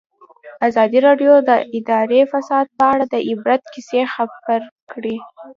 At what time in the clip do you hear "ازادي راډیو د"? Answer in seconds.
0.67-1.51